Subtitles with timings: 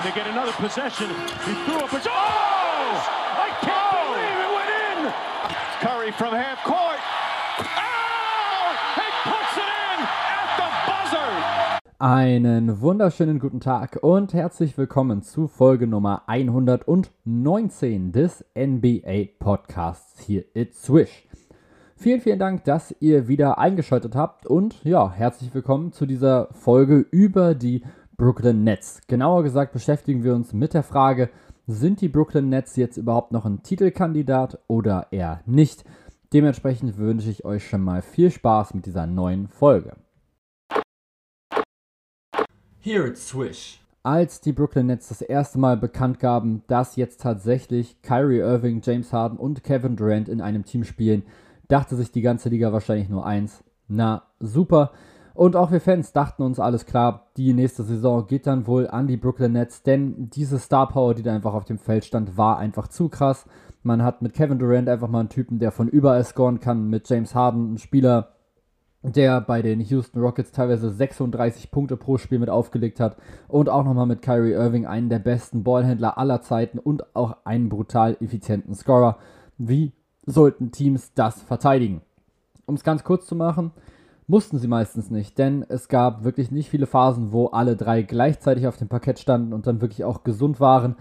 [0.00, 1.10] And they get another possession.
[1.44, 1.96] He threw up a...
[1.96, 2.08] Oh!
[2.08, 4.14] I can't oh!
[4.14, 5.12] believe it went in!
[5.80, 6.98] Curry from half court.
[7.58, 8.76] Oh!
[8.96, 10.00] He puts it in
[10.40, 11.28] at the buzzer!
[11.98, 20.44] Einen wunderschönen guten Tag und herzlich willkommen zu Folge Nummer 119 des NBA Podcasts hier
[20.54, 21.28] It's Swish.
[21.96, 27.04] Vielen, vielen Dank, dass ihr wieder eingeschaltet habt und ja, herzlich willkommen zu dieser Folge
[27.10, 27.82] über die
[28.20, 29.00] Brooklyn Nets.
[29.06, 31.30] Genauer gesagt beschäftigen wir uns mit der Frage,
[31.66, 35.86] sind die Brooklyn Nets jetzt überhaupt noch ein Titelkandidat oder eher nicht?
[36.30, 39.96] Dementsprechend wünsche ich euch schon mal viel Spaß mit dieser neuen Folge.
[42.80, 43.80] Here it's Swish.
[44.02, 49.14] Als die Brooklyn Nets das erste Mal bekannt gaben, dass jetzt tatsächlich Kyrie Irving, James
[49.14, 51.22] Harden und Kevin Durant in einem Team spielen,
[51.68, 53.64] dachte sich die ganze Liga wahrscheinlich nur eins.
[53.88, 54.92] Na, super.
[55.34, 59.06] Und auch wir Fans dachten uns, alles klar, die nächste Saison geht dann wohl an
[59.06, 62.58] die Brooklyn Nets, denn diese Star Power, die da einfach auf dem Feld stand, war
[62.58, 63.46] einfach zu krass.
[63.82, 67.08] Man hat mit Kevin Durant einfach mal einen Typen, der von überall scoren kann, mit
[67.08, 68.34] James Harden, einen Spieler,
[69.02, 73.16] der bei den Houston Rockets teilweise 36 Punkte pro Spiel mit aufgelegt hat
[73.48, 77.70] und auch nochmal mit Kyrie Irving, einen der besten Ballhändler aller Zeiten und auch einen
[77.70, 79.16] brutal effizienten Scorer.
[79.56, 79.92] Wie
[80.26, 82.02] sollten Teams das verteidigen?
[82.66, 83.72] Um es ganz kurz zu machen,
[84.30, 88.68] mussten sie meistens nicht, denn es gab wirklich nicht viele Phasen, wo alle drei gleichzeitig
[88.68, 90.96] auf dem Parkett standen und dann wirklich auch gesund waren.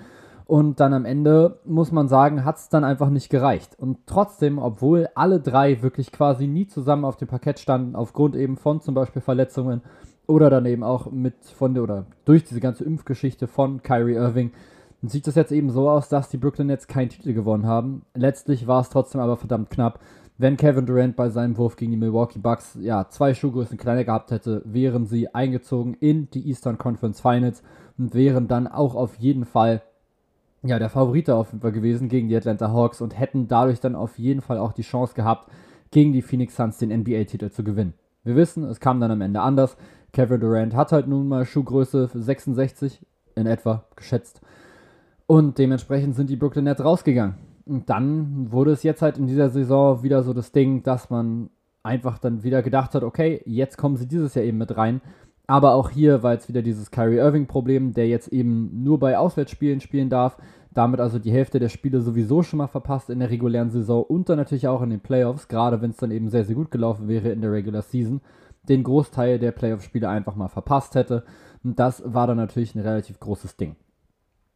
[0.45, 3.77] Und dann am Ende, muss man sagen, hat es dann einfach nicht gereicht.
[3.77, 8.57] Und trotzdem, obwohl alle drei wirklich quasi nie zusammen auf dem Parkett standen, aufgrund eben
[8.57, 9.83] von zum Beispiel Verletzungen
[10.25, 14.51] oder dann eben auch mit von der oder durch diese ganze Impfgeschichte von Kyrie Irving,
[15.01, 18.03] sieht es jetzt eben so aus, dass die Brooklyn Nets keinen Titel gewonnen haben.
[18.13, 19.99] Letztlich war es trotzdem aber verdammt knapp.
[20.37, 24.31] Wenn Kevin Durant bei seinem Wurf gegen die Milwaukee Bucks ja zwei Schuhgrößen kleiner gehabt
[24.31, 27.61] hätte, wären sie eingezogen in die Eastern Conference Finals
[27.97, 29.81] und wären dann auch auf jeden Fall
[30.63, 33.95] ja der Favorit auf jeden Fall gewesen gegen die Atlanta Hawks und hätten dadurch dann
[33.95, 35.51] auf jeden Fall auch die Chance gehabt,
[35.91, 37.93] gegen die Phoenix Suns den NBA-Titel zu gewinnen.
[38.23, 39.77] Wir wissen, es kam dann am Ende anders.
[40.11, 43.05] Kevin Durant hat halt nun mal Schuhgröße 66
[43.35, 44.41] in etwa geschätzt.
[45.29, 47.35] Und dementsprechend sind die Brooklyn Nets rausgegangen.
[47.67, 51.51] Und dann wurde es jetzt halt in dieser Saison wieder so das Ding, dass man
[51.83, 55.01] einfach dann wieder gedacht hat, okay, jetzt kommen sie dieses Jahr eben mit rein.
[55.45, 59.81] Aber auch hier war jetzt wieder dieses Kyrie Irving-Problem, der jetzt eben nur bei Auswärtsspielen
[59.81, 60.35] spielen darf.
[60.73, 64.29] Damit also die Hälfte der Spiele sowieso schon mal verpasst in der regulären Saison und
[64.29, 67.07] dann natürlich auch in den Playoffs, gerade wenn es dann eben sehr, sehr gut gelaufen
[67.07, 68.21] wäre in der Regular Season,
[68.63, 71.23] den Großteil der Playoff-Spiele einfach mal verpasst hätte.
[71.63, 73.75] Und das war dann natürlich ein relativ großes Ding.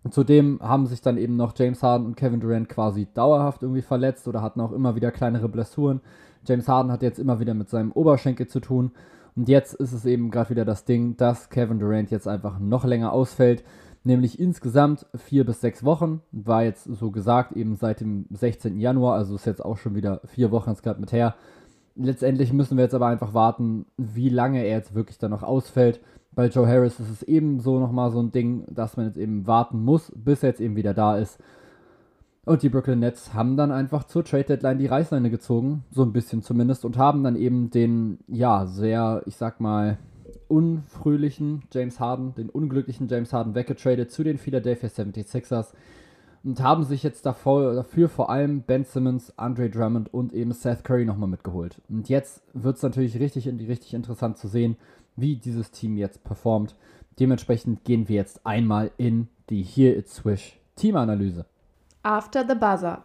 [0.09, 4.27] Zudem haben sich dann eben noch James Harden und Kevin Durant quasi dauerhaft irgendwie verletzt
[4.27, 6.01] oder hatten auch immer wieder kleinere Blessuren.
[6.45, 8.91] James Harden hat jetzt immer wieder mit seinem Oberschenkel zu tun.
[9.35, 12.83] Und jetzt ist es eben gerade wieder das Ding, dass Kevin Durant jetzt einfach noch
[12.83, 13.63] länger ausfällt.
[14.03, 16.21] Nämlich insgesamt vier bis sechs Wochen.
[16.33, 18.77] War jetzt so gesagt, eben seit dem 16.
[18.79, 21.35] Januar, also ist jetzt auch schon wieder vier Wochen gerade mit her.
[21.95, 26.01] Letztendlich müssen wir jetzt aber einfach warten, wie lange er jetzt wirklich dann noch ausfällt.
[26.35, 29.83] Bei Joe Harris ist es ebenso nochmal so ein Ding, dass man jetzt eben warten
[29.83, 31.39] muss, bis er jetzt eben wieder da ist.
[32.45, 36.11] Und die Brooklyn Nets haben dann einfach zur Trade Deadline die Reißleine gezogen, so ein
[36.11, 39.97] bisschen zumindest, und haben dann eben den, ja, sehr, ich sag mal,
[40.49, 45.73] unfröhlichen James Harden, den unglücklichen James Harden weggetradet zu den Philadelphia 76ers
[46.43, 50.83] und haben sich jetzt davor, dafür vor allem Ben Simmons, Andre Drummond und eben Seth
[50.83, 51.81] Curry nochmal mitgeholt.
[51.89, 54.75] Und jetzt wird es natürlich richtig, richtig interessant zu sehen,
[55.15, 56.75] wie dieses Team jetzt performt.
[57.19, 61.45] Dementsprechend gehen wir jetzt einmal in die Here It's Swish Teamanalyse.
[62.01, 63.03] After the Buzzer.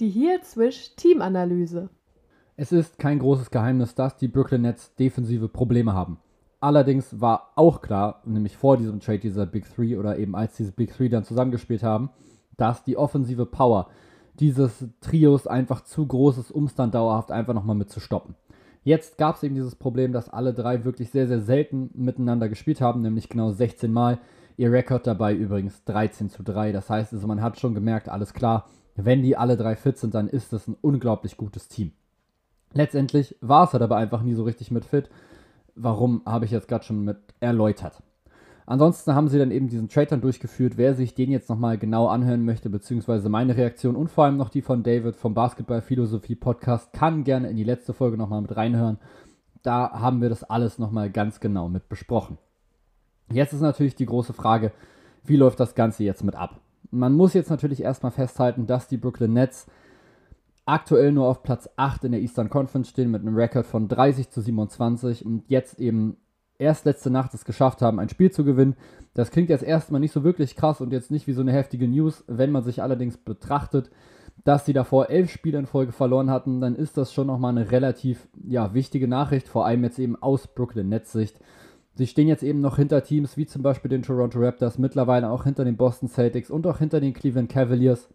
[0.00, 1.88] Die Here It's Swish Teamanalyse.
[2.56, 6.18] Es ist kein großes Geheimnis, dass die Brooklyn Nets defensive Probleme haben.
[6.60, 10.70] Allerdings war auch klar, nämlich vor diesem Trade dieser Big Three oder eben als diese
[10.70, 12.10] Big Three dann zusammengespielt haben,
[12.56, 13.88] dass die offensive Power
[14.40, 18.34] dieses Trios einfach zu groß ist, um es dann dauerhaft einfach nochmal mit zu stoppen.
[18.84, 22.80] Jetzt gab es eben dieses Problem, dass alle drei wirklich sehr, sehr selten miteinander gespielt
[22.80, 24.18] haben, nämlich genau 16 Mal.
[24.56, 26.72] Ihr Rekord dabei übrigens 13 zu 3.
[26.72, 30.14] Das heißt also, man hat schon gemerkt, alles klar, wenn die alle drei fit sind,
[30.14, 31.92] dann ist das ein unglaublich gutes Team.
[32.72, 35.08] Letztendlich war es halt aber einfach nie so richtig mit fit.
[35.74, 38.02] Warum habe ich jetzt gerade schon mit erläutert.
[38.66, 40.76] Ansonsten haben sie dann eben diesen Trade dann durchgeführt.
[40.76, 44.50] Wer sich den jetzt nochmal genau anhören möchte, beziehungsweise meine Reaktion und vor allem noch
[44.50, 48.98] die von David vom Basketball-Philosophie Podcast, kann gerne in die letzte Folge nochmal mit reinhören.
[49.62, 52.38] Da haben wir das alles nochmal ganz genau mit besprochen.
[53.30, 54.72] Jetzt ist natürlich die große Frage,
[55.24, 56.60] wie läuft das Ganze jetzt mit ab?
[56.90, 59.66] Man muss jetzt natürlich erstmal festhalten, dass die Brooklyn Nets
[60.66, 64.30] aktuell nur auf Platz 8 in der Eastern Conference stehen mit einem Rekord von 30
[64.30, 66.16] zu 27 und jetzt eben
[66.62, 68.76] erst letzte Nacht es geschafft haben, ein Spiel zu gewinnen.
[69.14, 71.86] Das klingt jetzt erstmal nicht so wirklich krass und jetzt nicht wie so eine heftige
[71.88, 72.24] News.
[72.28, 73.90] Wenn man sich allerdings betrachtet,
[74.44, 77.70] dass sie davor elf Spiele in Folge verloren hatten, dann ist das schon nochmal eine
[77.70, 81.38] relativ ja, wichtige Nachricht, vor allem jetzt eben aus Brooklyn Nets Sicht.
[81.94, 85.44] Sie stehen jetzt eben noch hinter Teams wie zum Beispiel den Toronto Raptors, mittlerweile auch
[85.44, 88.08] hinter den Boston Celtics und auch hinter den Cleveland Cavaliers,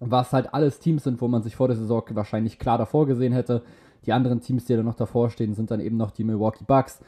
[0.00, 3.34] was halt alles Teams sind, wo man sich vor der Saison wahrscheinlich klar davor gesehen
[3.34, 3.62] hätte.
[4.06, 7.00] Die anderen Teams, die da noch davor stehen, sind dann eben noch die Milwaukee Bucks,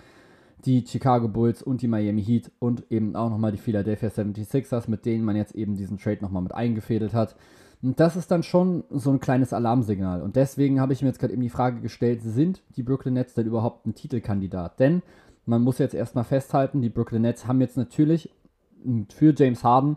[0.65, 5.07] die Chicago Bulls und die Miami Heat und eben auch nochmal die Philadelphia 76ers, mit
[5.07, 7.37] denen man jetzt eben diesen Trade nochmal mit eingefädelt hat.
[7.81, 10.23] Und das ist dann schon so ein kleines Alarmsignal.
[10.23, 13.35] Und deswegen habe ich mir jetzt gerade eben die Frage gestellt, sind die Brooklyn Nets
[13.35, 14.81] denn überhaupt ein Titelkandidat?
[14.81, 15.03] Denn
[15.47, 18.31] man muss jetzt erstmal festhalten, die Brooklyn Nets haben jetzt natürlich
[19.11, 19.97] für James Harden,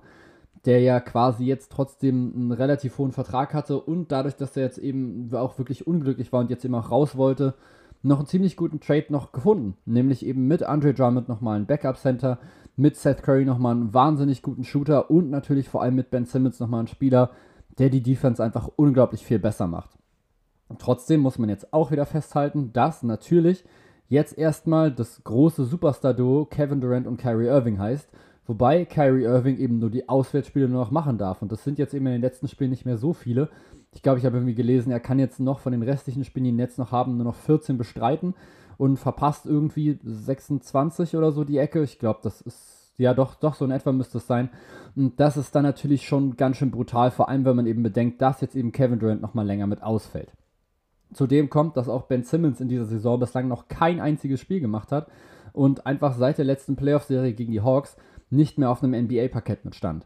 [0.65, 4.77] der ja quasi jetzt trotzdem einen relativ hohen Vertrag hatte und dadurch, dass er jetzt
[4.77, 7.55] eben auch wirklich unglücklich war und jetzt eben auch raus wollte,
[8.03, 9.77] noch einen ziemlich guten Trade noch gefunden.
[9.85, 12.39] Nämlich eben mit Andre Drummond nochmal ein Backup-Center,
[12.75, 16.59] mit Seth Curry nochmal einen wahnsinnig guten Shooter und natürlich vor allem mit Ben Simmons
[16.59, 17.31] nochmal einen Spieler,
[17.77, 19.91] der die Defense einfach unglaublich viel besser macht.
[20.79, 23.65] Trotzdem muss man jetzt auch wieder festhalten, dass natürlich
[24.07, 28.09] jetzt erstmal das große Superstar-Duo Kevin Durant und Kyrie Irving heißt,
[28.45, 31.41] wobei Kyrie Irving eben nur die Auswärtsspiele nur noch machen darf.
[31.41, 33.49] Und das sind jetzt eben in den letzten Spielen nicht mehr so viele.
[33.93, 36.51] Ich glaube, ich habe irgendwie gelesen, er kann jetzt noch von den restlichen Spielen, die
[36.51, 38.35] Netz noch haben, nur noch 14 bestreiten
[38.77, 41.83] und verpasst irgendwie 26 oder so die Ecke.
[41.83, 44.49] Ich glaube, das ist ja, doch, doch, so in etwa müsste es sein.
[44.95, 48.21] Und das ist dann natürlich schon ganz schön brutal, vor allem wenn man eben bedenkt,
[48.21, 50.31] dass jetzt eben Kevin Durant nochmal länger mit ausfällt.
[51.13, 54.91] Zudem kommt, dass auch Ben Simmons in dieser Saison bislang noch kein einziges Spiel gemacht
[54.91, 55.07] hat
[55.51, 57.97] und einfach seit der letzten Playoff-Serie gegen die Hawks
[58.29, 60.05] nicht mehr auf einem NBA-Parkett mitstand.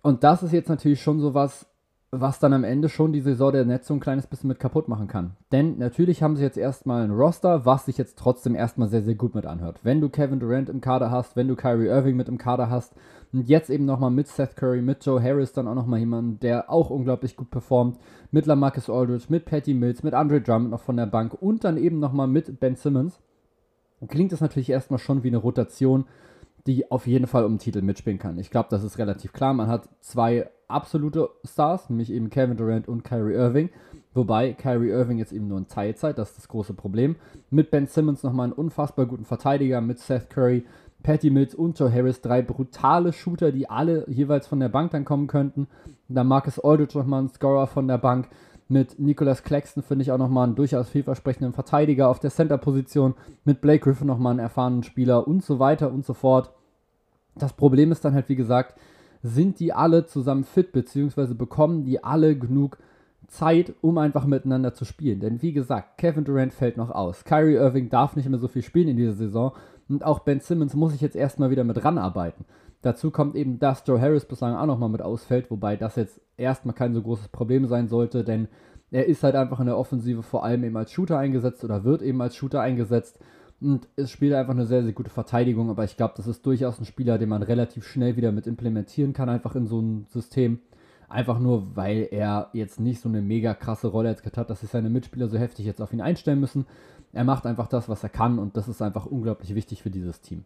[0.00, 1.66] Und das ist jetzt natürlich schon sowas,
[2.12, 4.88] was dann am Ende schon die Saison der Netz so ein kleines bisschen mit kaputt
[4.88, 5.36] machen kann.
[5.52, 9.14] Denn natürlich haben sie jetzt erstmal ein Roster, was sich jetzt trotzdem erstmal sehr, sehr
[9.14, 9.78] gut mit anhört.
[9.84, 12.94] Wenn du Kevin Durant im Kader hast, wenn du Kyrie Irving mit im Kader hast
[13.32, 16.68] und jetzt eben nochmal mit Seth Curry, mit Joe Harris dann auch nochmal jemanden, der
[16.68, 17.96] auch unglaublich gut performt,
[18.32, 21.76] mit Lamarcus Aldridge, mit Patty Mills, mit Andre Drummond noch von der Bank und dann
[21.76, 23.20] eben nochmal mit Ben Simmons,
[24.08, 26.06] klingt das natürlich erstmal schon wie eine Rotation,
[26.66, 28.38] die auf jeden Fall um den Titel mitspielen kann.
[28.38, 29.54] Ich glaube, das ist relativ klar.
[29.54, 33.70] Man hat zwei absolute Stars, nämlich eben Kevin Durant und Kyrie Irving.
[34.12, 37.16] Wobei Kyrie Irving jetzt eben nur in Teilzeit, das ist das große Problem.
[37.50, 40.64] Mit Ben Simmons nochmal einen unfassbar guten Verteidiger, mit Seth Curry,
[41.02, 45.04] Patty Mills und Joe Harris, drei brutale Shooter, die alle jeweils von der Bank dann
[45.04, 45.68] kommen könnten.
[46.08, 48.28] Dann Marcus Aldridge nochmal ein Scorer von der Bank.
[48.70, 53.14] Mit Nicholas Claxton finde ich auch nochmal einen durchaus vielversprechenden Verteidiger auf der Center-Position.
[53.44, 56.52] Mit Blake Griffin nochmal einen erfahrenen Spieler und so weiter und so fort.
[57.34, 58.78] Das Problem ist dann halt, wie gesagt,
[59.24, 62.78] sind die alle zusammen fit, beziehungsweise bekommen die alle genug
[63.26, 65.18] Zeit, um einfach miteinander zu spielen.
[65.18, 67.24] Denn wie gesagt, Kevin Durant fällt noch aus.
[67.24, 69.50] Kyrie Irving darf nicht mehr so viel spielen in dieser Saison.
[69.88, 72.44] Und auch Ben Simmons muss ich jetzt erstmal wieder mit ranarbeiten.
[72.82, 76.74] Dazu kommt eben, dass Joe Harris bislang auch nochmal mit ausfällt, wobei das jetzt erstmal
[76.74, 78.48] kein so großes Problem sein sollte, denn
[78.90, 82.02] er ist halt einfach in der Offensive vor allem eben als Shooter eingesetzt oder wird
[82.02, 83.18] eben als Shooter eingesetzt.
[83.60, 86.78] Und es spielt einfach eine sehr, sehr gute Verteidigung, aber ich glaube, das ist durchaus
[86.78, 90.60] ein Spieler, den man relativ schnell wieder mit implementieren kann, einfach in so ein System.
[91.10, 94.70] Einfach nur, weil er jetzt nicht so eine mega krasse Rolle jetzt hat, dass sich
[94.70, 96.66] seine Mitspieler so heftig jetzt auf ihn einstellen müssen.
[97.12, 100.20] Er macht einfach das, was er kann und das ist einfach unglaublich wichtig für dieses
[100.20, 100.44] Team.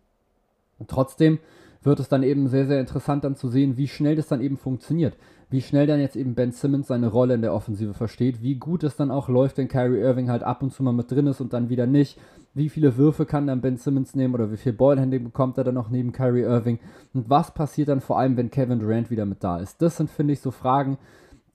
[0.78, 1.38] Und trotzdem
[1.82, 4.56] wird es dann eben sehr, sehr interessant dann zu sehen, wie schnell das dann eben
[4.56, 5.16] funktioniert.
[5.50, 8.82] Wie schnell dann jetzt eben Ben Simmons seine Rolle in der Offensive versteht, wie gut
[8.82, 11.40] es dann auch läuft, wenn Kyrie Irving halt ab und zu mal mit drin ist
[11.40, 12.18] und dann wieder nicht
[12.54, 15.74] wie viele Würfe kann dann Ben Simmons nehmen oder wie viel Ballhandling bekommt er dann
[15.74, 16.78] noch neben Kyrie Irving
[17.12, 19.82] und was passiert dann vor allem, wenn Kevin Durant wieder mit da ist.
[19.82, 20.98] Das sind, finde ich, so Fragen,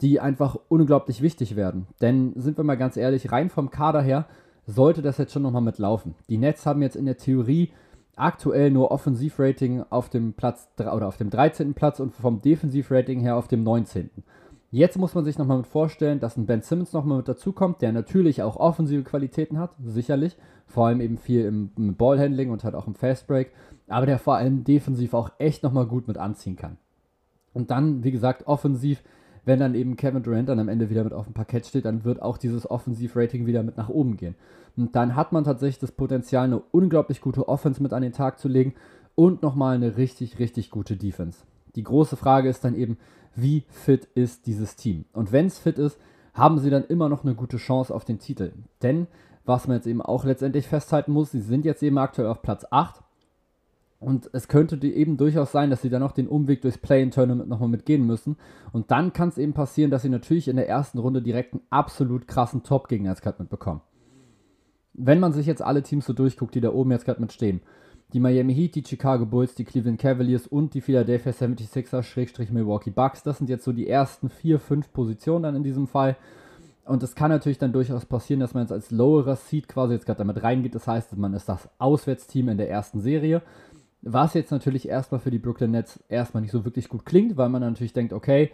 [0.02, 1.88] die einfach unglaublich wichtig werden.
[2.02, 4.28] Denn sind wir mal ganz ehrlich, rein vom Kader her
[4.66, 6.16] sollte das jetzt schon nochmal mitlaufen.
[6.28, 7.72] Die Nets haben jetzt in der Theorie
[8.20, 11.74] aktuell nur Offensivrating auf dem Platz oder auf dem 13.
[11.74, 14.10] Platz und vom Defensivrating her auf dem 19.
[14.72, 17.92] Jetzt muss man sich nochmal mit vorstellen, dass ein Ben Simmons nochmal mit dazukommt, der
[17.92, 20.38] natürlich auch offensive Qualitäten hat, sicherlich.
[20.68, 23.52] Vor allem eben viel im, im Ballhandling und halt auch im Fastbreak.
[23.88, 26.78] Aber der vor allem defensiv auch echt nochmal gut mit anziehen kann.
[27.54, 29.02] Und dann, wie gesagt, offensiv,
[29.46, 32.04] wenn dann eben Kevin Durant dann am Ende wieder mit auf dem Parkett steht, dann
[32.04, 34.36] wird auch dieses Offensiv-Rating wieder mit nach oben gehen.
[34.78, 38.40] Und dann hat man tatsächlich das Potenzial, eine unglaublich gute Offense mit an den Tag
[38.40, 38.74] zu legen
[39.16, 41.40] und nochmal eine richtig, richtig gute Defense.
[41.76, 42.98] Die große Frage ist dann eben,
[43.36, 45.06] wie fit ist dieses Team?
[45.14, 46.00] Und wenn es fit ist,
[46.34, 48.54] haben sie dann immer noch eine gute Chance auf den Titel.
[48.82, 49.08] Denn,
[49.46, 52.66] was man jetzt eben auch letztendlich festhalten muss, sie sind jetzt eben aktuell auf Platz
[52.70, 53.02] 8.
[54.00, 57.68] Und es könnte eben durchaus sein, dass sie dann noch den Umweg durchs Play-in-Tournament nochmal
[57.68, 58.38] mitgehen müssen.
[58.72, 61.64] Und dann kann es eben passieren, dass sie natürlich in der ersten Runde direkt einen
[61.70, 63.82] absolut krassen Top-Gegner als Cut mitbekommen.
[64.94, 67.62] wenn man sich jetzt alle Teams so durchguckt, die da oben jetzt gerade mit stehen,
[68.14, 73.24] die Miami Heat, die Chicago Bulls, die Cleveland Cavaliers und die Philadelphia 76ers, Milwaukee Bucks,
[73.24, 76.18] das sind jetzt so die ersten vier, fünf Positionen dann in diesem Fall.
[76.86, 80.08] Und es kann natürlich dann durchaus passieren, dass man jetzt als lowerer Seed quasi jetzt
[80.08, 80.74] gerade damit reingeht.
[80.74, 83.44] Das heißt, man ist das Auswärtsteam in der ersten Serie.
[84.02, 87.50] Was jetzt natürlich erstmal für die Brooklyn Nets erstmal nicht so wirklich gut klingt, weil
[87.50, 88.52] man natürlich denkt, okay,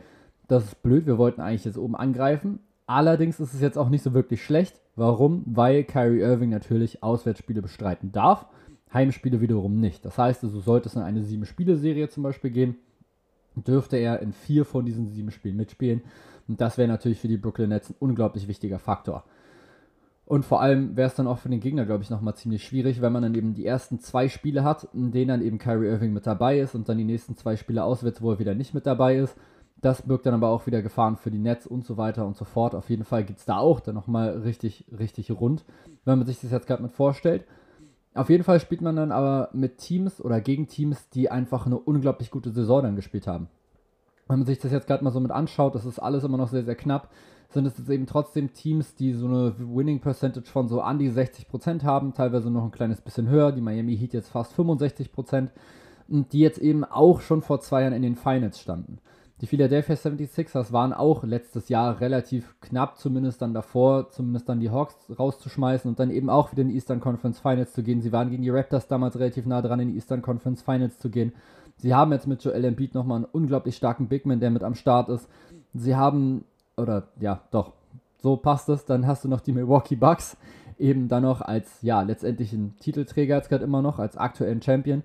[0.47, 2.59] das ist blöd, wir wollten eigentlich jetzt oben angreifen.
[2.87, 4.79] Allerdings ist es jetzt auch nicht so wirklich schlecht.
[4.95, 5.43] Warum?
[5.45, 8.45] Weil Kyrie Irving natürlich Auswärtsspiele bestreiten darf,
[8.93, 10.05] Heimspiele wiederum nicht.
[10.05, 12.75] Das heißt, also sollte es in eine sieben-Spiele-Serie zum Beispiel gehen,
[13.55, 16.01] dürfte er in vier von diesen sieben Spielen mitspielen.
[16.47, 19.23] Und das wäre natürlich für die Brooklyn Nets ein unglaublich wichtiger Faktor.
[20.25, 22.99] Und vor allem wäre es dann auch für den Gegner, glaube ich, nochmal ziemlich schwierig,
[23.01, 26.13] wenn man dann eben die ersten zwei Spiele hat, in denen dann eben Kyrie Irving
[26.13, 28.87] mit dabei ist und dann die nächsten zwei Spiele auswärts, wo er wieder nicht mit
[28.87, 29.35] dabei ist.
[29.81, 32.45] Das birgt dann aber auch wieder Gefahren für die Nets und so weiter und so
[32.45, 32.73] fort.
[32.73, 35.63] Auf jeden Fall geht es da auch dann nochmal richtig, richtig rund,
[36.05, 37.43] wenn man sich das jetzt gerade mit vorstellt.
[38.15, 41.77] Auf jeden Fall spielt man dann aber mit Teams oder gegen Teams, die einfach eine
[41.77, 43.47] unglaublich gute Saison dann gespielt haben
[44.27, 46.49] wenn man sich das jetzt gerade mal so mit anschaut, das ist alles immer noch
[46.49, 47.09] sehr, sehr knapp,
[47.55, 51.09] sind es jetzt eben trotzdem Teams, die so eine Winning Percentage von so an die
[51.09, 55.49] 60% haben, teilweise noch ein kleines bisschen höher, die Miami Heat jetzt fast 65%
[56.07, 58.99] und die jetzt eben auch schon vor zwei Jahren in den Finals standen.
[59.41, 64.69] Die Philadelphia 76ers waren auch letztes Jahr relativ knapp, zumindest dann davor, zumindest dann die
[64.69, 68.01] Hawks rauszuschmeißen und dann eben auch wieder in die Eastern Conference Finals zu gehen.
[68.01, 71.09] Sie waren gegen die Raptors damals relativ nah dran, in die Eastern Conference Finals zu
[71.09, 71.33] gehen.
[71.77, 75.09] Sie haben jetzt mit Joel Embiid nochmal einen unglaublich starken Bigman, der mit am Start
[75.09, 75.27] ist.
[75.73, 76.45] Sie haben,
[76.77, 77.73] oder ja, doch,
[78.17, 78.85] so passt es.
[78.85, 80.37] Dann hast du noch die Milwaukee Bucks,
[80.77, 85.03] eben dann noch als, ja, letztendlich Titelträger jetzt gerade immer noch, als aktuellen Champion.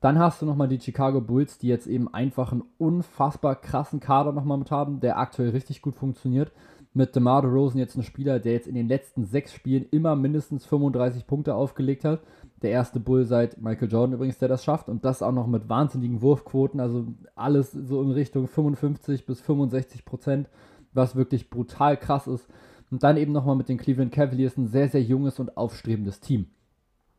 [0.00, 4.32] Dann hast du nochmal die Chicago Bulls, die jetzt eben einfach einen unfassbar krassen Kader
[4.32, 6.52] nochmal mit haben, der aktuell richtig gut funktioniert.
[6.92, 10.66] Mit DeMar DeRozan jetzt ein Spieler, der jetzt in den letzten sechs Spielen immer mindestens
[10.66, 12.20] 35 Punkte aufgelegt hat.
[12.62, 14.88] Der erste Bull seit Michael Jordan übrigens, der das schafft.
[14.88, 16.80] Und das auch noch mit wahnsinnigen Wurfquoten.
[16.80, 20.48] Also alles so in Richtung 55 bis 65 Prozent,
[20.92, 22.48] was wirklich brutal krass ist.
[22.90, 26.46] Und dann eben nochmal mit den Cleveland Cavaliers ein sehr, sehr junges und aufstrebendes Team.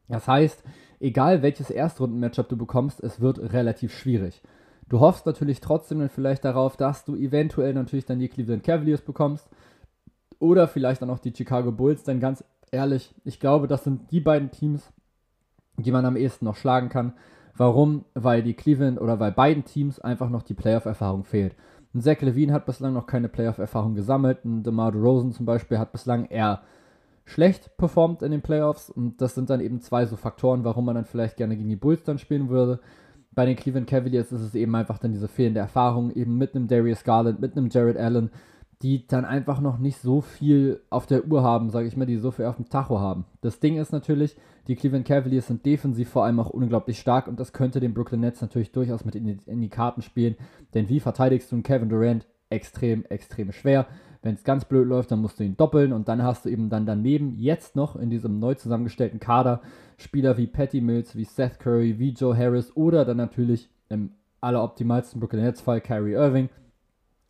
[0.09, 0.63] Das heißt,
[0.99, 4.41] egal welches Erstrunden-Matchup du bekommst, es wird relativ schwierig.
[4.89, 9.01] Du hoffst natürlich trotzdem dann vielleicht darauf, dass du eventuell natürlich dann die Cleveland Cavaliers
[9.01, 9.47] bekommst
[10.39, 14.19] oder vielleicht dann auch die Chicago Bulls, denn ganz ehrlich, ich glaube, das sind die
[14.19, 14.91] beiden Teams,
[15.77, 17.13] die man am ehesten noch schlagen kann.
[17.55, 18.05] Warum?
[18.13, 21.55] Weil die Cleveland oder weil beiden Teams einfach noch die Playoff-Erfahrung fehlt.
[21.93, 24.45] Ein Zach Levine hat bislang noch keine Playoff-Erfahrung gesammelt.
[24.45, 26.61] Ein DeMar DeRozan zum Beispiel hat bislang eher
[27.25, 28.89] schlecht performt in den Playoffs.
[28.89, 31.75] Und das sind dann eben zwei so Faktoren, warum man dann vielleicht gerne gegen die
[31.75, 32.79] Bulls dann spielen würde.
[33.33, 36.67] Bei den Cleveland Cavaliers ist es eben einfach dann diese fehlende Erfahrung, eben mit einem
[36.67, 38.29] Darius Garland, mit einem Jared Allen,
[38.81, 42.17] die dann einfach noch nicht so viel auf der Uhr haben, sage ich mal, die
[42.17, 43.25] so viel auf dem Tacho haben.
[43.41, 44.35] Das Ding ist natürlich,
[44.67, 48.21] die Cleveland Cavaliers sind defensiv vor allem auch unglaublich stark und das könnte den Brooklyn
[48.21, 50.35] Nets natürlich durchaus mit in die, in die Karten spielen.
[50.73, 52.25] Denn wie verteidigst du einen Kevin Durant?
[52.49, 53.85] Extrem, extrem schwer.
[54.23, 56.69] Wenn es ganz blöd läuft, dann musst du ihn doppeln und dann hast du eben
[56.69, 59.61] dann daneben jetzt noch in diesem neu zusammengestellten Kader
[59.97, 64.11] Spieler wie Patty Mills, wie Seth Curry, wie Joe Harris oder dann natürlich im
[64.41, 66.49] alleroptimalsten Brooklyn Nets Fall Kyrie Irving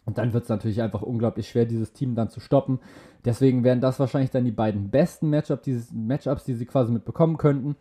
[0.05, 2.79] und dann wird es natürlich einfach unglaublich schwer, dieses Team dann zu stoppen.
[3.24, 7.38] Deswegen wären das wahrscheinlich dann die beiden besten Matchup, dieses, Matchups, die sie quasi mitbekommen
[7.38, 7.75] könnten.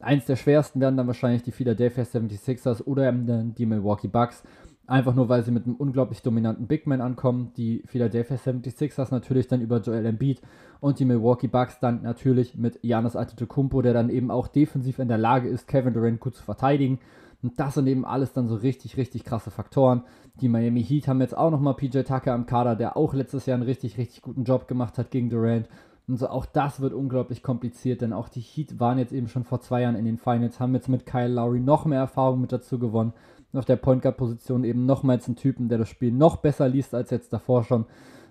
[0.00, 4.42] Eins der schwersten wären dann wahrscheinlich die Philadelphia 76ers oder die Milwaukee Bucks.
[4.86, 7.52] Einfach nur, weil sie mit einem unglaublich dominanten Big Man ankommen.
[7.56, 10.40] Die Philadelphia 76ers natürlich dann über Joel Embiid
[10.80, 15.08] und die Milwaukee Bucks dann natürlich mit Giannis Antetokounmpo, der dann eben auch defensiv in
[15.08, 17.00] der Lage ist, Kevin Durant gut zu verteidigen.
[17.42, 20.02] Und das sind eben alles dann so richtig, richtig krasse Faktoren.
[20.40, 23.56] Die Miami Heat haben jetzt auch nochmal PJ Tucker am Kader, der auch letztes Jahr
[23.56, 25.68] einen richtig, richtig guten Job gemacht hat gegen Durant.
[26.08, 29.44] Und so auch das wird unglaublich kompliziert, denn auch die Heat waren jetzt eben schon
[29.44, 32.52] vor zwei Jahren in den Finals, haben jetzt mit Kyle Lowry noch mehr Erfahrung mit
[32.52, 33.12] dazu gewonnen.
[33.52, 36.68] Und auf der Point Guard Position eben nochmals einen Typen, der das Spiel noch besser
[36.68, 37.86] liest als jetzt davor schon.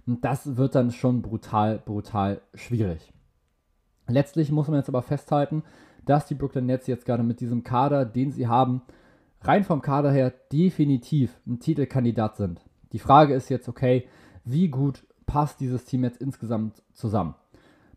[0.07, 3.11] Und das wird dann schon brutal, brutal schwierig.
[4.07, 5.63] Letztlich muss man jetzt aber festhalten,
[6.05, 8.81] dass die Brooklyn Nets jetzt gerade mit diesem Kader, den sie haben,
[9.41, 12.61] rein vom Kader her definitiv ein Titelkandidat sind.
[12.91, 14.05] Die Frage ist jetzt, okay,
[14.43, 17.35] wie gut passt dieses Team jetzt insgesamt zusammen?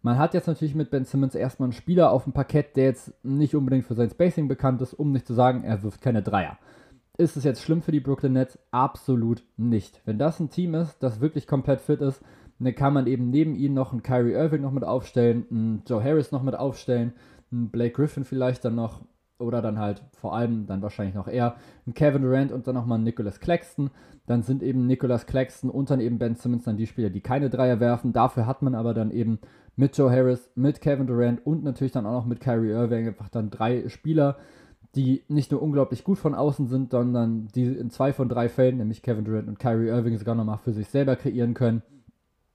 [0.02, 3.12] Man hat jetzt natürlich mit Ben Simmons erstmal einen Spieler auf dem Parkett, der jetzt
[3.24, 6.56] nicht unbedingt für sein Spacing bekannt ist, um nicht zu sagen, er wirft keine Dreier.
[7.16, 8.58] Ist es jetzt schlimm für die Brooklyn Nets?
[8.70, 10.00] Absolut nicht.
[10.04, 12.22] Wenn das ein Team ist, das wirklich komplett fit ist,
[12.60, 16.02] dann kann man eben neben ihnen noch einen Kyrie Irving noch mit aufstellen, einen Joe
[16.02, 17.12] Harris noch mit aufstellen,
[17.50, 19.02] einen Blake Griffin vielleicht dann noch
[19.38, 22.96] oder dann halt vor allem dann wahrscheinlich noch eher einen Kevin Durant und dann nochmal
[22.96, 23.90] einen Nicholas Claxton.
[24.26, 27.48] Dann sind eben Nicholas Claxton und dann eben Ben Simmons dann die Spieler, die keine
[27.48, 28.12] Dreier werfen.
[28.12, 29.38] Dafür hat man aber dann eben
[29.76, 33.28] mit Joe Harris, mit Kevin Durant und natürlich dann auch noch mit Kyrie Irving einfach
[33.28, 34.36] dann drei Spieler,
[34.96, 38.78] die nicht nur unglaublich gut von außen sind, sondern die in zwei von drei Fällen,
[38.78, 41.82] nämlich Kevin Durant und Kyrie Irving, sogar nochmal für sich selber kreieren können.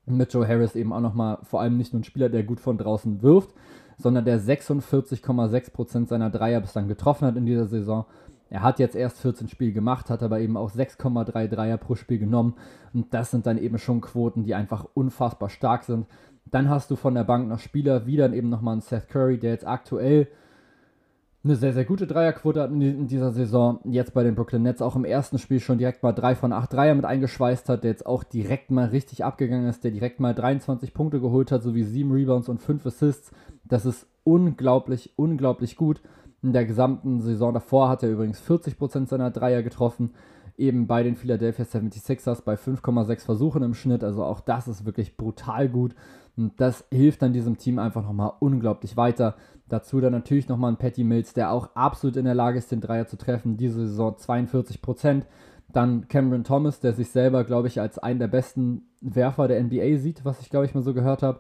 [0.05, 2.77] Mit Joe Harris eben auch nochmal vor allem nicht nur ein Spieler, der gut von
[2.77, 3.53] draußen wirft,
[3.97, 8.05] sondern der 46,6% seiner Dreier bislang getroffen hat in dieser Saison.
[8.50, 12.19] Er hat jetzt erst 14 Spiele gemacht, hat aber eben auch 6,3 Dreier pro Spiel
[12.19, 12.53] genommen.
[12.93, 16.05] Und das sind dann eben schon Quoten, die einfach unfassbar stark sind.
[16.45, 19.39] Dann hast du von der Bank noch Spieler, wie dann eben nochmal ein Seth Curry,
[19.39, 20.27] der jetzt aktuell
[21.45, 23.79] eine sehr, sehr gute Dreierquote hat in dieser Saison.
[23.83, 26.71] Jetzt bei den Brooklyn Nets auch im ersten Spiel schon direkt mal 3 von 8
[26.71, 30.33] Dreier mit eingeschweißt hat, der jetzt auch direkt mal richtig abgegangen ist, der direkt mal
[30.33, 33.31] 23 Punkte geholt hat, sowie 7 Rebounds und 5 Assists.
[33.65, 36.01] Das ist unglaublich, unglaublich gut.
[36.41, 40.12] In der gesamten Saison davor hat er übrigens 40% seiner Dreier getroffen
[40.57, 44.03] eben bei den Philadelphia 76ers bei 5,6 Versuchen im Schnitt.
[44.03, 45.95] Also auch das ist wirklich brutal gut.
[46.36, 49.36] Und das hilft dann diesem Team einfach nochmal unglaublich weiter.
[49.70, 52.82] Dazu dann natürlich nochmal ein Patty Mills, der auch absolut in der Lage ist, den
[52.82, 53.58] Dreier zu treffen.
[53.58, 55.24] Diese Saison 42%
[55.72, 59.98] Dann Cameron Thomas, der sich selber, glaube ich, als einen der besten Werfer der NBA
[59.98, 61.40] sieht, was ich, glaube ich, mal so gehört habe.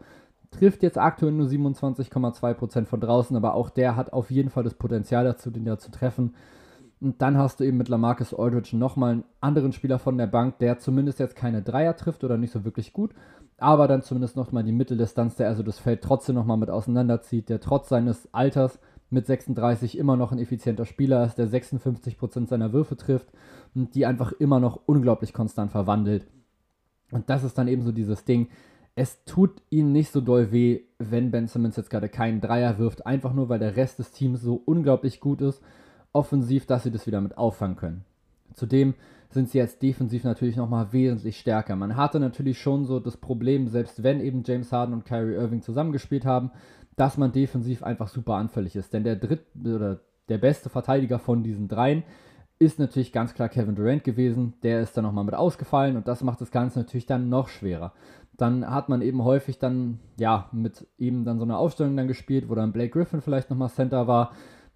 [0.51, 4.75] Trifft jetzt aktuell nur 27,2% von draußen, aber auch der hat auf jeden Fall das
[4.75, 6.35] Potenzial dazu, den ja zu treffen.
[7.03, 10.59] Und dann hast du eben mit Lamarcus Aldridge nochmal einen anderen Spieler von der Bank,
[10.59, 13.11] der zumindest jetzt keine Dreier trifft oder nicht so wirklich gut,
[13.57, 17.59] aber dann zumindest nochmal die Mitteldistanz, der also das Feld trotzdem nochmal mit auseinanderzieht, der
[17.59, 18.79] trotz seines Alters
[19.09, 23.27] mit 36 immer noch ein effizienter Spieler ist, der 56% seiner Würfe trifft
[23.75, 26.25] und die einfach immer noch unglaublich konstant verwandelt.
[27.11, 28.47] Und das ist dann eben so dieses Ding.
[28.95, 33.05] Es tut ihnen nicht so doll weh, wenn Ben Simmons jetzt gerade keinen Dreier wirft,
[33.05, 35.61] einfach nur weil der Rest des Teams so unglaublich gut ist
[36.13, 38.05] offensiv, dass sie das wieder mit auffangen können.
[38.53, 38.93] Zudem
[39.29, 41.75] sind sie jetzt defensiv natürlich nochmal wesentlich stärker.
[41.75, 45.61] Man hatte natürlich schon so das Problem, selbst wenn eben James Harden und Kyrie Irving
[45.61, 46.51] zusammengespielt haben,
[46.95, 48.93] dass man defensiv einfach super anfällig ist.
[48.93, 52.03] Denn der dritte oder der beste Verteidiger von diesen dreien
[52.59, 54.53] ist natürlich ganz klar Kevin Durant gewesen.
[54.61, 57.93] Der ist dann nochmal mit ausgefallen und das macht das Ganze natürlich dann noch schwerer.
[58.37, 62.49] Dann hat man eben häufig dann, ja, mit eben dann so einer Aufstellung dann gespielt,
[62.49, 64.31] wo dann Blake Griffin vielleicht nochmal Center war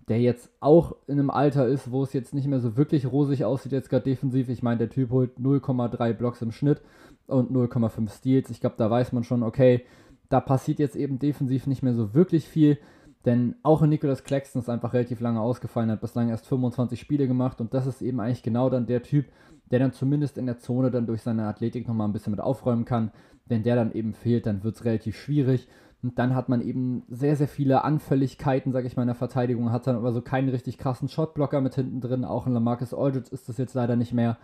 [0.07, 3.43] der jetzt auch in einem Alter ist, wo es jetzt nicht mehr so wirklich rosig
[3.43, 4.49] aussieht, jetzt gerade defensiv.
[4.49, 6.81] Ich meine, der Typ holt 0,3 Blocks im Schnitt
[7.27, 8.49] und 0,5 Steals.
[8.49, 9.83] Ich glaube, da weiß man schon, okay,
[10.29, 12.77] da passiert jetzt eben defensiv nicht mehr so wirklich viel.
[13.25, 17.27] Denn auch in Nicholas Claxton ist einfach relativ lange ausgefallen, hat bislang erst 25 Spiele
[17.27, 19.25] gemacht und das ist eben eigentlich genau dann der Typ,
[19.69, 22.85] der dann zumindest in der Zone dann durch seine Athletik nochmal ein bisschen mit aufräumen
[22.85, 23.11] kann.
[23.45, 25.67] Wenn der dann eben fehlt, dann wird es relativ schwierig.
[26.03, 29.71] Und dann hat man eben sehr, sehr viele Anfälligkeiten, sage ich mal, in der Verteidigung.
[29.71, 32.23] Hat dann aber so keinen richtig krassen Shotblocker mit hinten drin.
[32.23, 34.37] Auch in Lamarcus Aldridge ist das jetzt leider nicht mehr.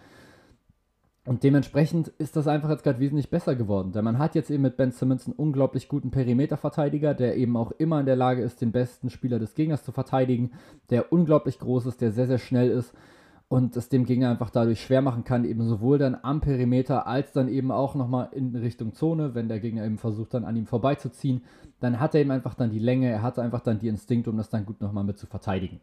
[1.25, 3.93] Und dementsprechend ist das einfach jetzt gerade wesentlich besser geworden.
[3.93, 7.71] Denn man hat jetzt eben mit Ben Simmons einen unglaublich guten Perimeterverteidiger, der eben auch
[7.71, 10.51] immer in der Lage ist, den besten Spieler des Gegners zu verteidigen,
[10.89, 12.93] der unglaublich groß ist, der sehr, sehr schnell ist
[13.53, 17.33] und es dem Gegner einfach dadurch schwer machen kann, eben sowohl dann am Perimeter als
[17.33, 20.65] dann eben auch nochmal in Richtung Zone, wenn der Gegner eben versucht dann an ihm
[20.65, 21.43] vorbeizuziehen,
[21.79, 24.37] dann hat er eben einfach dann die Länge, er hat einfach dann die Instinkt, um
[24.37, 25.81] das dann gut nochmal mit zu verteidigen.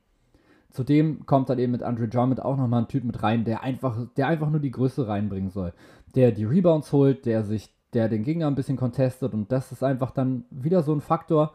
[0.71, 3.97] Zudem kommt dann eben mit Andre Drummond auch nochmal ein Typ mit rein, der einfach,
[4.17, 5.73] der einfach nur die Größe reinbringen soll.
[6.17, 9.85] Der die Rebounds holt, der sich, der den Gegner ein bisschen contestet und das ist
[9.85, 11.53] einfach dann wieder so ein Faktor,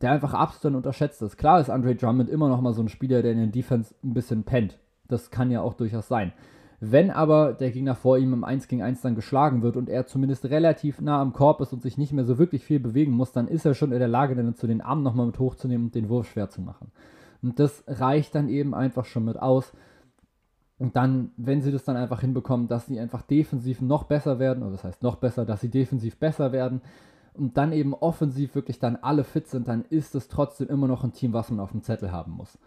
[0.00, 1.36] der einfach absolut unterschätzt ist.
[1.36, 4.14] Klar ist Andre Drummond immer noch mal so ein Spieler, der in den Defense ein
[4.14, 4.78] bisschen pennt.
[5.08, 6.32] Das kann ja auch durchaus sein.
[6.78, 10.06] Wenn aber der Gegner vor ihm im 1 gegen 1 dann geschlagen wird und er
[10.06, 13.32] zumindest relativ nah am Korb ist und sich nicht mehr so wirklich viel bewegen muss,
[13.32, 15.94] dann ist er schon in der Lage, dann zu den Armen nochmal mit hochzunehmen und
[15.94, 16.92] den Wurf schwer zu machen.
[17.42, 19.72] Und das reicht dann eben einfach schon mit aus.
[20.78, 24.62] Und dann, wenn sie das dann einfach hinbekommen, dass sie einfach defensiv noch besser werden,
[24.62, 26.82] oder das heißt noch besser, dass sie defensiv besser werden
[27.32, 31.04] und dann eben offensiv wirklich dann alle fit sind, dann ist es trotzdem immer noch
[31.04, 32.58] ein Team, was man auf dem Zettel haben muss.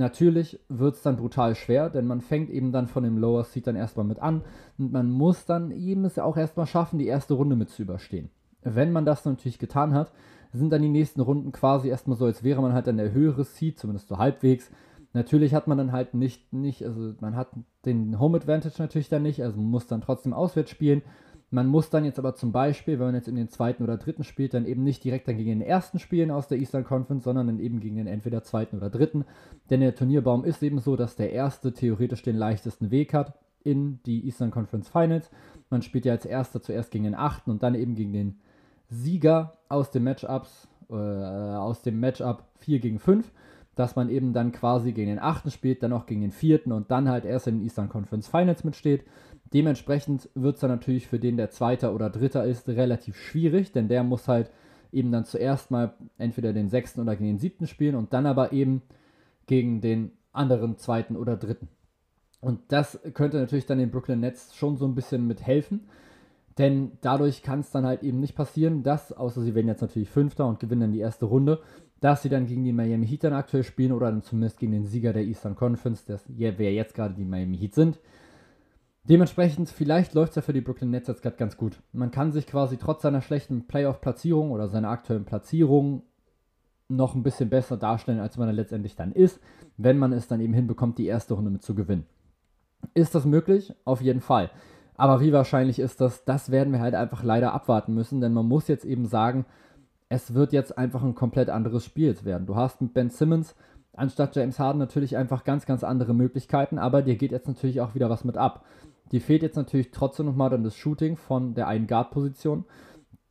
[0.00, 3.66] Natürlich wird es dann brutal schwer, denn man fängt eben dann von dem Lower Seed
[3.66, 4.40] dann erstmal mit an
[4.78, 8.30] und man muss dann eben es auch erstmal schaffen, die erste Runde mit zu überstehen.
[8.62, 10.10] Wenn man das natürlich getan hat,
[10.54, 13.44] sind dann die nächsten Runden quasi erstmal so, als wäre man halt dann der höhere
[13.44, 14.70] Seed, zumindest so halbwegs.
[15.12, 17.48] Natürlich hat man dann halt nicht, nicht, also man hat
[17.84, 21.02] den Home Advantage natürlich dann nicht, also man muss dann trotzdem auswärts spielen.
[21.52, 24.22] Man muss dann jetzt aber zum Beispiel, wenn man jetzt in den zweiten oder dritten
[24.22, 27.48] spielt, dann eben nicht direkt dann gegen den ersten spielen aus der Eastern Conference, sondern
[27.48, 29.24] dann eben gegen den entweder zweiten oder dritten.
[29.68, 33.34] Denn der Turnierbaum ist eben so, dass der erste theoretisch den leichtesten Weg hat
[33.64, 35.28] in die Eastern Conference Finals.
[35.70, 38.38] Man spielt ja als erster zuerst gegen den achten und dann eben gegen den
[38.88, 43.30] Sieger aus dem Matchups, äh, aus dem Matchup 4 gegen 5
[43.80, 46.90] dass man eben dann quasi gegen den achten spielt, dann auch gegen den vierten und
[46.90, 49.04] dann halt erst in den Eastern Conference Finals mitsteht.
[49.52, 53.88] Dementsprechend wird es dann natürlich für den, der Zweiter oder Dritter ist, relativ schwierig, denn
[53.88, 54.50] der muss halt
[54.92, 58.82] eben dann zuerst mal entweder den sechsten oder den siebten spielen und dann aber eben
[59.46, 61.68] gegen den anderen zweiten oder dritten.
[62.40, 65.88] Und das könnte natürlich dann den Brooklyn Nets schon so ein bisschen mithelfen.
[66.58, 70.10] Denn dadurch kann es dann halt eben nicht passieren, dass, außer sie werden jetzt natürlich
[70.10, 71.60] Fünfter und gewinnen dann die erste Runde,
[72.00, 74.86] dass sie dann gegen die Miami Heat dann aktuell spielen oder dann zumindest gegen den
[74.86, 77.98] Sieger der Eastern Conference, das, wer jetzt gerade die Miami Heat sind.
[79.04, 81.80] Dementsprechend, vielleicht läuft es ja für die Brooklyn Nets jetzt gerade ganz gut.
[81.92, 86.02] Man kann sich quasi trotz seiner schlechten Playoff-Platzierung oder seiner aktuellen Platzierung
[86.88, 89.40] noch ein bisschen besser darstellen, als man dann letztendlich dann ist,
[89.76, 92.04] wenn man es dann eben hinbekommt, die erste Runde mit zu gewinnen.
[92.94, 93.72] Ist das möglich?
[93.84, 94.50] Auf jeden Fall.
[94.96, 96.24] Aber wie wahrscheinlich ist das?
[96.24, 99.46] Das werden wir halt einfach leider abwarten müssen, denn man muss jetzt eben sagen,
[100.08, 102.46] es wird jetzt einfach ein komplett anderes Spiel werden.
[102.46, 103.54] Du hast mit Ben Simmons
[103.94, 107.94] anstatt James Harden natürlich einfach ganz, ganz andere Möglichkeiten, aber dir geht jetzt natürlich auch
[107.94, 108.64] wieder was mit ab.
[109.12, 112.64] Dir fehlt jetzt natürlich trotzdem nochmal dann das Shooting von der einen Guard-Position.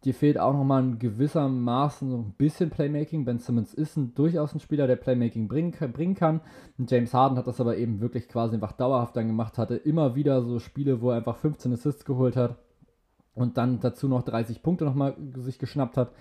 [0.05, 3.25] Dir fehlt auch nochmal in gewissermaßen so ein bisschen Playmaking.
[3.25, 6.39] Ben Simmons ist ein, durchaus ein Spieler, der Playmaking bringen, bringen kann.
[6.77, 10.41] James Harden hat das aber eben wirklich quasi einfach dauerhaft dann gemacht, hatte immer wieder
[10.41, 12.55] so Spiele, wo er einfach 15 Assists geholt hat
[13.35, 16.11] und dann dazu noch 30 Punkte nochmal sich geschnappt hat.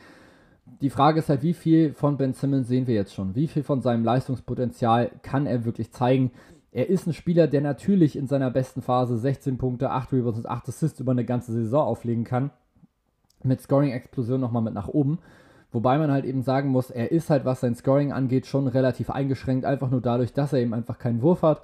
[0.80, 3.34] Die Frage ist halt, wie viel von Ben Simmons sehen wir jetzt schon?
[3.34, 6.32] Wie viel von seinem Leistungspotenzial kann er wirklich zeigen?
[6.70, 10.48] Er ist ein Spieler, der natürlich in seiner besten Phase 16 Punkte, 8 Rebounds und
[10.48, 12.50] 8 Assists über eine ganze Saison auflegen kann.
[13.42, 15.18] Mit Scoring-Explosion nochmal mit nach oben.
[15.70, 19.10] Wobei man halt eben sagen muss, er ist halt, was sein Scoring angeht, schon relativ
[19.10, 21.62] eingeschränkt, einfach nur dadurch, dass er eben einfach keinen Wurf hat.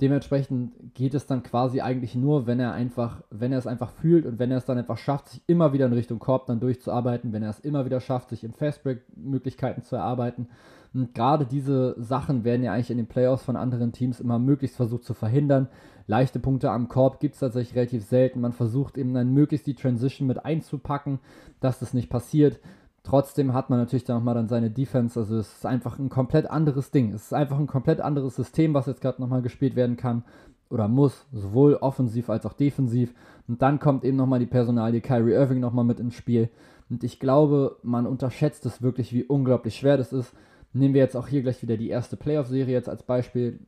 [0.00, 4.26] Dementsprechend geht es dann quasi eigentlich nur, wenn er einfach, wenn er es einfach fühlt
[4.26, 7.32] und wenn er es dann einfach schafft, sich immer wieder in Richtung Korb dann durchzuarbeiten,
[7.32, 10.48] wenn er es immer wieder schafft, sich in Fastbreak-Möglichkeiten zu erarbeiten.
[10.94, 14.76] Und gerade diese Sachen werden ja eigentlich in den Playoffs von anderen Teams immer möglichst
[14.76, 15.68] versucht zu verhindern.
[16.06, 18.40] Leichte Punkte am Korb gibt es tatsächlich relativ selten.
[18.40, 21.18] Man versucht eben dann möglichst die Transition mit einzupacken,
[21.60, 22.60] dass das nicht passiert.
[23.02, 25.18] Trotzdem hat man natürlich dann nochmal dann seine Defense.
[25.18, 27.12] Also es ist einfach ein komplett anderes Ding.
[27.12, 30.24] Es ist einfach ein komplett anderes System, was jetzt gerade nochmal gespielt werden kann
[30.70, 33.14] oder muss, sowohl offensiv als auch defensiv.
[33.48, 36.50] Und dann kommt eben nochmal die Personalie Kyrie Irving nochmal mit ins Spiel.
[36.90, 40.32] Und ich glaube, man unterschätzt es wirklich, wie unglaublich schwer das ist.
[40.78, 43.60] Nehmen wir jetzt auch hier gleich wieder die erste Playoff-Serie jetzt als Beispiel,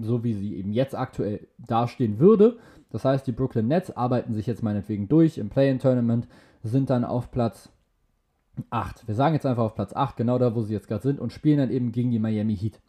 [0.00, 2.58] so wie sie eben jetzt aktuell dastehen würde.
[2.90, 6.26] Das heißt, die Brooklyn Nets arbeiten sich jetzt meinetwegen durch im Play-In-Tournament,
[6.62, 7.70] sind dann auf Platz
[8.70, 9.06] 8.
[9.06, 11.32] Wir sagen jetzt einfach auf Platz 8, genau da, wo sie jetzt gerade sind, und
[11.32, 12.80] spielen dann eben gegen die Miami Heat.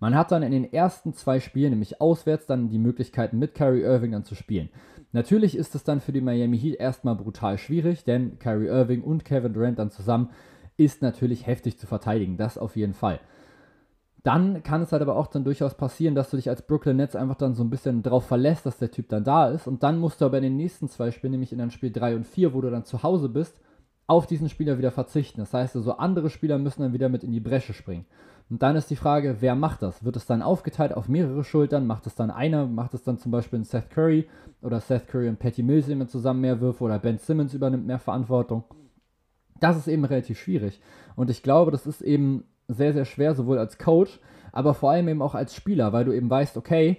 [0.00, 3.82] Man hat dann in den ersten zwei Spielen, nämlich auswärts, dann die Möglichkeiten mit Kyrie
[3.82, 4.68] Irving dann zu spielen.
[5.12, 9.24] Natürlich ist es dann für die Miami Heat erstmal brutal schwierig, denn Kyrie Irving und
[9.24, 10.28] Kevin Durant dann zusammen
[10.78, 13.20] ist natürlich heftig zu verteidigen, das auf jeden Fall.
[14.22, 17.14] Dann kann es halt aber auch dann durchaus passieren, dass du dich als Brooklyn Nets
[17.14, 19.66] einfach dann so ein bisschen drauf verlässt, dass der Typ dann da ist.
[19.66, 22.16] Und dann musst du aber in den nächsten zwei Spielen, nämlich in den Spiel 3
[22.16, 23.60] und 4, wo du dann zu Hause bist,
[24.06, 25.40] auf diesen Spieler wieder verzichten.
[25.40, 28.06] Das heißt also, andere Spieler müssen dann wieder mit in die Bresche springen.
[28.50, 30.04] Und dann ist die Frage, wer macht das?
[30.04, 31.86] Wird es dann aufgeteilt auf mehrere Schultern?
[31.86, 32.66] Macht es dann einer?
[32.66, 34.28] Macht es dann zum Beispiel Seth Curry?
[34.62, 36.84] Oder Seth Curry und Patty Mills nehmen zusammen mehr Würfe?
[36.84, 38.64] Oder Ben Simmons übernimmt mehr Verantwortung?
[39.60, 40.80] Das ist eben relativ schwierig.
[41.16, 44.20] Und ich glaube, das ist eben sehr, sehr schwer, sowohl als Coach,
[44.52, 46.98] aber vor allem eben auch als Spieler, weil du eben weißt, okay,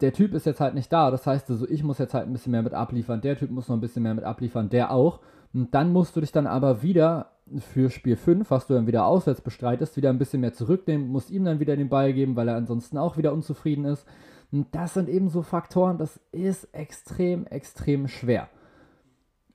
[0.00, 1.10] der Typ ist jetzt halt nicht da.
[1.10, 3.68] Das heißt also, ich muss jetzt halt ein bisschen mehr mit abliefern, der Typ muss
[3.68, 5.20] noch ein bisschen mehr mit abliefern, der auch.
[5.52, 9.06] Und dann musst du dich dann aber wieder für Spiel 5, was du dann wieder
[9.06, 12.48] auswärts bestreitest, wieder ein bisschen mehr zurücknehmen, musst ihm dann wieder den Ball geben, weil
[12.48, 14.06] er ansonsten auch wieder unzufrieden ist.
[14.52, 18.48] Und das sind eben so Faktoren, das ist extrem, extrem schwer.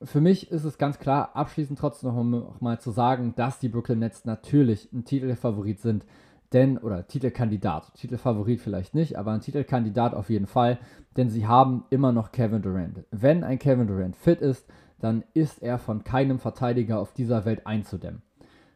[0.04, 4.00] Für mich ist es ganz klar, abschließend trotzdem noch mal, zu sagen, dass die Brooklyn
[4.00, 6.04] Nets natürlich ein Titelfavorit sind.
[6.52, 10.78] Denn, oder Titelkandidat, Titelfavorit vielleicht nicht, aber ein Titelkandidat auf jeden Fall,
[11.16, 13.04] denn sie haben immer noch Kevin Durant.
[13.10, 14.66] Wenn ein Kevin Durant fit ist,
[15.00, 18.22] dann ist er von keinem Verteidiger auf dieser Welt einzudämmen.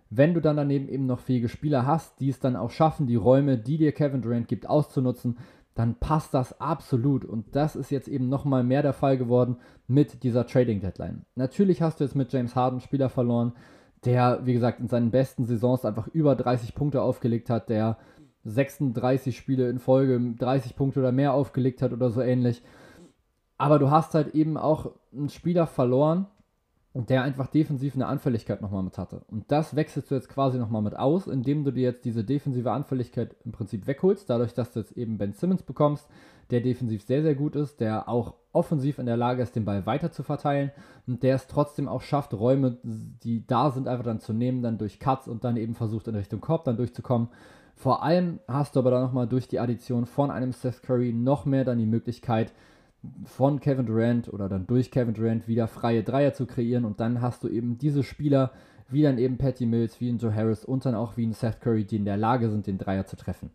[0.08, 3.16] Wenn du dann daneben eben noch fähige Spieler hast, die es dann auch schaffen, die
[3.16, 5.36] Räume, die dir Kevin Durant gibt, auszunutzen,
[5.76, 7.24] dann passt das absolut.
[7.24, 11.26] Und das ist jetzt eben nochmal mehr der Fall geworden mit dieser Trading Deadline.
[11.36, 13.52] Natürlich hast du jetzt mit James Harden Spieler verloren,
[14.04, 17.98] der, wie gesagt, in seinen besten Saisons einfach über 30 Punkte aufgelegt hat, der
[18.44, 22.62] 36 Spiele in Folge 30 Punkte oder mehr aufgelegt hat oder so ähnlich.
[23.58, 26.26] Aber du hast halt eben auch einen Spieler verloren,
[27.04, 29.22] der einfach defensiv eine Anfälligkeit nochmal mit hatte.
[29.30, 32.72] Und das wechselst du jetzt quasi nochmal mit aus, indem du dir jetzt diese defensive
[32.72, 36.09] Anfälligkeit im Prinzip wegholst, dadurch, dass du jetzt eben Ben Simmons bekommst,
[36.50, 39.85] der defensiv sehr, sehr gut ist, der auch offensiv in der Lage ist, den Ball
[39.85, 40.70] weiter zu verteilen
[41.06, 44.78] und der es trotzdem auch schafft, Räume, die da sind, einfach dann zu nehmen, dann
[44.78, 47.28] durch Cuts und dann eben versucht, in Richtung Korb dann durchzukommen.
[47.74, 51.44] Vor allem hast du aber dann nochmal durch die Addition von einem Seth Curry noch
[51.44, 52.54] mehr dann die Möglichkeit,
[53.25, 57.21] von Kevin Durant oder dann durch Kevin Durant wieder freie Dreier zu kreieren und dann
[57.21, 58.53] hast du eben diese Spieler
[58.88, 61.61] wie dann eben Patty Mills, wie ein Joe Harris und dann auch wie ein Seth
[61.61, 63.51] Curry, die in der Lage sind, den Dreier zu treffen.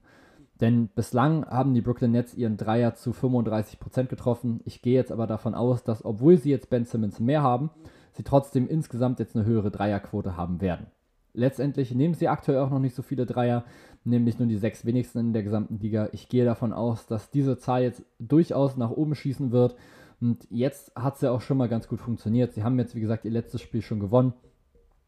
[0.59, 4.61] Denn bislang haben die Brooklyn Nets ihren Dreier zu 35% getroffen.
[4.65, 7.71] Ich gehe jetzt aber davon aus, dass obwohl sie jetzt Ben Simmons mehr haben,
[8.11, 10.87] sie trotzdem insgesamt jetzt eine höhere Dreierquote haben werden.
[11.33, 13.63] Letztendlich nehmen sie aktuell auch noch nicht so viele Dreier,
[14.03, 16.09] nämlich nur die sechs wenigsten in der gesamten Liga.
[16.11, 19.75] Ich gehe davon aus, dass diese Zahl jetzt durchaus nach oben schießen wird.
[20.19, 22.53] Und jetzt hat es ja auch schon mal ganz gut funktioniert.
[22.53, 24.33] Sie haben jetzt, wie gesagt, ihr letztes Spiel schon gewonnen.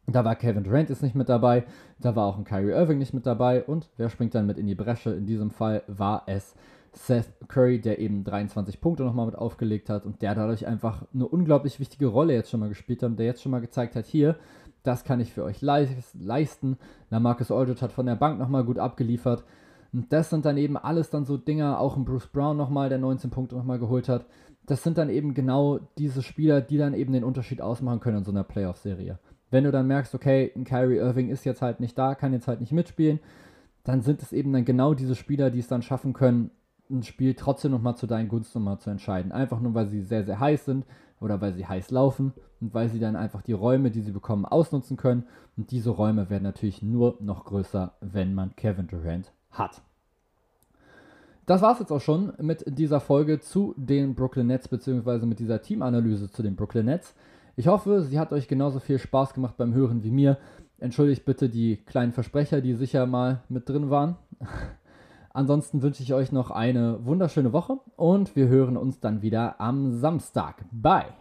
[0.07, 1.63] Da war Kevin Durant jetzt nicht mit dabei,
[1.99, 4.67] da war auch ein Kyrie Irving nicht mit dabei und wer springt dann mit in
[4.67, 5.11] die Bresche?
[5.11, 6.55] In diesem Fall war es
[6.91, 11.27] Seth Curry, der eben 23 Punkte nochmal mit aufgelegt hat und der dadurch einfach eine
[11.27, 14.05] unglaublich wichtige Rolle jetzt schon mal gespielt hat und der jetzt schon mal gezeigt hat,
[14.05, 14.35] hier,
[14.83, 16.77] das kann ich für euch leisten.
[17.09, 19.43] Na, Marcus Aldridge hat von der Bank nochmal gut abgeliefert.
[19.93, 22.97] Und das sind dann eben alles dann so Dinger, auch ein Bruce Brown nochmal, der
[22.97, 24.25] 19 Punkte nochmal geholt hat.
[24.65, 28.23] Das sind dann eben genau diese Spieler, die dann eben den Unterschied ausmachen können in
[28.23, 29.19] so einer Playoff-Serie.
[29.51, 32.47] Wenn du dann merkst, okay, ein Kyrie Irving ist jetzt halt nicht da, kann jetzt
[32.47, 33.19] halt nicht mitspielen,
[33.83, 36.49] dann sind es eben dann genau diese Spieler, die es dann schaffen können,
[36.93, 39.31] ein Spiel trotzdem nochmal zu deinen Gunsten nochmal zu entscheiden.
[39.31, 40.85] Einfach nur, weil sie sehr, sehr heiß sind
[41.19, 44.45] oder weil sie heiß laufen und weil sie dann einfach die Räume, die sie bekommen,
[44.45, 45.25] ausnutzen können.
[45.57, 49.81] Und diese Räume werden natürlich nur noch größer, wenn man Kevin Durant hat.
[51.45, 55.39] Das war es jetzt auch schon mit dieser Folge zu den Brooklyn Nets, beziehungsweise mit
[55.39, 57.15] dieser Teamanalyse zu den Brooklyn Nets.
[57.55, 60.37] Ich hoffe, sie hat euch genauso viel Spaß gemacht beim Hören wie mir.
[60.79, 64.15] Entschuldigt bitte die kleinen Versprecher, die sicher mal mit drin waren.
[65.35, 69.99] Ansonsten wünsche ich euch noch eine wunderschöne Woche und wir hören uns dann wieder am
[69.99, 70.63] Samstag.
[70.71, 71.11] Bye!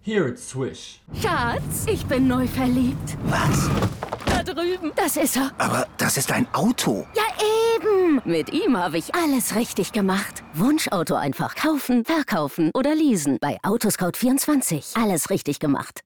[0.00, 1.02] Here it's Swish.
[1.20, 3.18] Schatz, ich bin neu verliebt.
[3.24, 3.68] Was?
[4.26, 4.92] Da drüben.
[4.96, 5.50] Das ist er.
[5.58, 7.06] Aber das ist ein Auto.
[7.14, 7.22] Ja,
[7.76, 8.20] eben.
[8.24, 10.42] Mit ihm habe ich alles richtig gemacht.
[10.54, 13.38] Wunschauto einfach kaufen, verkaufen oder leasen.
[13.40, 15.02] Bei Autoscout24.
[15.02, 16.00] Alles richtig gemacht.